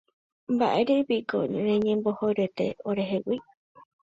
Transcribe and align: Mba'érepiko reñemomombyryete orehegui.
Mba'érepiko 0.53 1.37
reñemomombyryete 1.51 2.65
orehegui. 2.89 3.37